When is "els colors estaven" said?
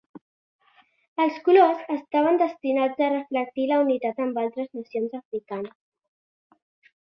1.25-2.39